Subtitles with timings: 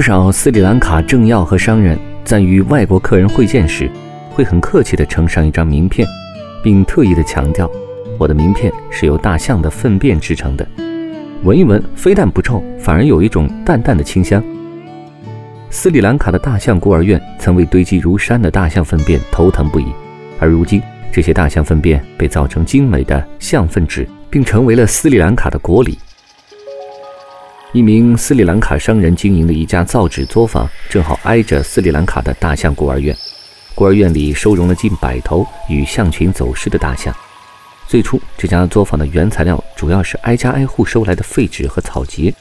[0.00, 3.90] 不少斯里兰卡政要和商人在与外国客人会见时，
[4.30, 6.08] 会很客气地呈上一张名片，
[6.62, 7.70] 并特意地强调
[8.16, 10.66] ：“我的名片是由大象的粪便制成的，
[11.42, 14.42] 闻一闻，非但不臭，反而有一种淡淡的清香。”
[15.68, 19.84] 斯里兰卡的大象孤儿院曾为堆积如山的大象粪便头疼不已，
[20.38, 20.80] 而如今
[21.12, 25.98] 这些大象粪便被造成精美的象粪纸，并成为了斯里兰卡的国礼。
[27.72, 33.16] 一名斯里兰卡商人经营的一家造纸作坊，正好挨着斯里兰卡的大象孤儿院。
[33.76, 37.14] 孤儿院里收容了近百头与象群走失的大象。
[37.86, 42.34] 最初，这家作坊的原材料主要是挨家挨户收来的废纸和草秸。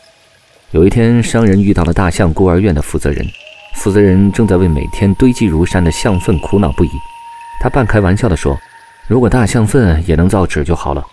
[0.72, 3.23] 有一天，商人遇到了大象孤儿院的负责人，
[3.75, 6.90] 负责人正在为每天堆积如山的象粪苦恼不已。
[7.62, 8.59] 他半开玩笑地说
[9.08, 11.06] ：“如果大象粪也能造纸就好了。”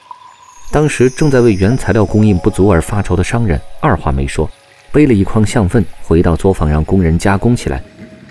[0.76, 4.46] 当时正在为原材料供应不足而发愁的商人，二话没说，
[4.92, 7.82] 背了一筐象粪回到作坊，让工人加工起来。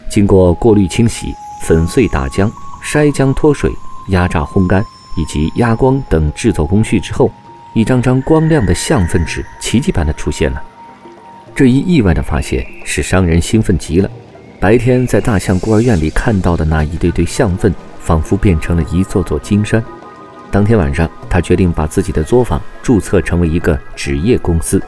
[0.07, 2.47] 经过过滤、清洗、粉碎、打浆、
[2.83, 3.71] 筛浆、脱水、
[4.09, 4.85] 压榨、烘干
[5.17, 7.31] 以及压光等制作工序之后，
[7.73, 10.61] 一张张光亮的象粪纸奇迹般的出现了。
[11.55, 14.09] 这一意外的发现使商人兴奋极了。
[14.59, 19.83] 白天在大象孤儿院里看到的那一堆堆象粪，仿佛变成了一座座金山。
[20.55, 24.81] 当天晚上，他决定把自己的作坊注册成为一个纸业公司，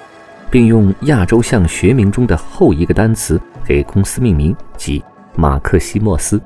[0.50, 5.04] 并用亚洲象学名中的后一个单词给公司命名，即
[5.36, 6.42] 马克西莫斯。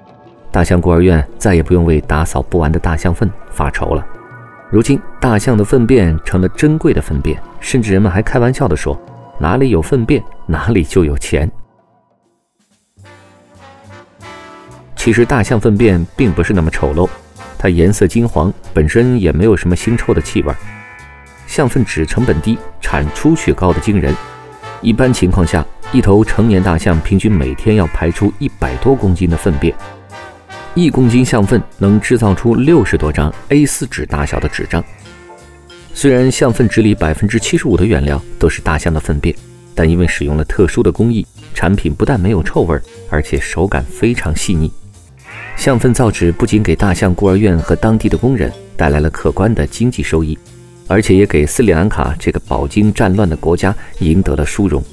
[0.49, 4.03] 大象孤儿院再也不用为打扫不完的大象粪发愁了。
[4.71, 8.99] 如今，大象的粪便成了珍贵的粪便，甚至人们还开玩笑地说
[9.37, 11.47] ：“哪里有粪便，哪里就有钱。”
[14.97, 17.07] 其实，大象粪便并不是那么丑陋。
[17.61, 20.51] 它颜色金黄，本身也没有什么腥臭的气味。
[21.45, 24.11] 象粪纸成本低，产出却高的惊人。
[24.81, 29.75] 一般情况下，一头成年大象平均每天要排出一百多公斤的粪便。
[30.73, 34.83] 一公斤象粪能制造出六十多张 A4 纸大小的纸张。
[35.93, 39.35] 虽然象粪纸里百分之七十五的原料都是大象的粪便，
[39.75, 42.75] 但因为使用了特殊的工艺，产品不但没有臭味，
[43.11, 44.71] 而且手感非常细腻。
[45.61, 50.35] 象粪造纸不仅给大象孤儿院和当地的工人带来了可观的经济收益，
[50.87, 54.83] 而且也给斯里兰卡这个饱经战乱的国家赢得了殊荣。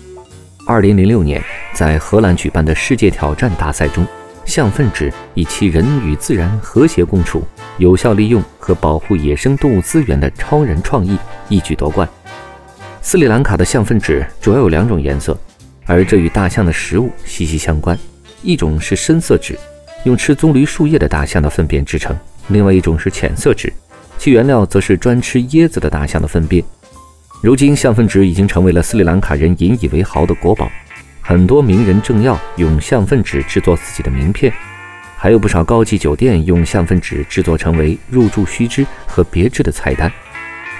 [0.66, 1.42] 二零零六年，
[1.72, 4.06] 在荷兰举办的世界挑战大赛中，
[4.44, 7.42] 象粪纸以其人与自然和谐共处、
[7.78, 11.16] 有效利用和保护野生动物资源的超人创意
[11.48, 12.06] 一举夺冠。
[13.00, 15.34] 斯里兰卡的象粪纸主要有两种颜色，
[15.86, 17.98] 而这与大象的食物息息相关，
[18.42, 19.58] 一种是深色纸。
[20.08, 23.70] 用吃棕榈树叶的大象的粪便制成，另外一种是浅色纸，
[24.16, 26.64] 其原料则是专吃椰子的大象的粪便。
[27.42, 30.66] 如今，象粪纸已经成为了斯里兰卡人引以为豪的国宝，
[31.20, 34.50] 很多名人政要用象粪纸制作自己的名片，
[35.18, 40.10] 还有不少高级酒店用象粪纸制作成为入住须知和别致的菜单。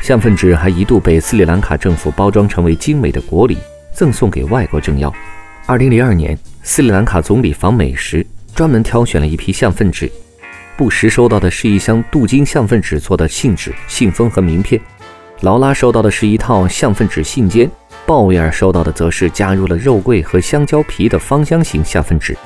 [0.01, 3.59] 象粪纸还一度被斯里兰卡政府包装成为精美的国礼，
[3.93, 5.13] 赠送给外国政要。
[5.67, 8.27] 二零零二年，斯里兰卡总理访美时。
[8.59, 10.11] 专门挑选了一批象粪纸，
[10.77, 14.81] 布什收到的是一箱镀金象粪纸做的信纸、信封和名片；
[15.43, 17.71] 劳拉收到的是一套象粪纸信笺；
[18.05, 22.37] 鲍威尔收到的则是加入了肉桂和香蕉皮的芳香型象粪纸。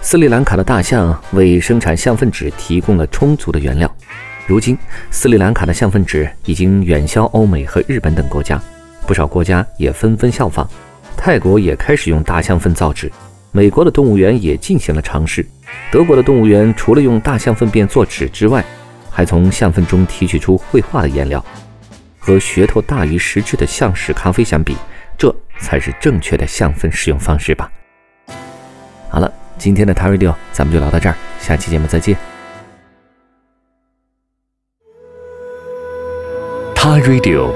[0.00, 3.96] 斯里兰卡的大象为生产象粪纸提供了充足的原料。
[4.46, 4.78] 如今，
[5.10, 8.58] 斯里兰卡的象粪纸已经远销欧美和日本等国家，
[9.06, 10.66] 不少国家也纷纷效仿。
[11.18, 13.12] 泰国也开始用大象粪造纸。
[13.58, 15.44] 美国的动物园也进行了尝试。
[15.90, 18.64] 德国的动物园除了用大象粪便做纸之外，
[19.10, 21.44] 还从象粪中提取出绘画的颜料。
[22.20, 24.76] 和噱头大于实质的象屎咖啡相比，
[25.18, 27.68] 这才是正确的象粪使用方式吧。
[29.08, 29.28] 好了，
[29.58, 32.16] 今天的 t a Radio 咱们就聊到这儿，下期节目再见。
[36.76, 37.52] t a Radio，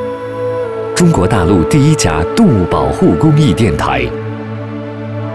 [0.96, 4.10] 中国大陆第一家动物保护公益电台。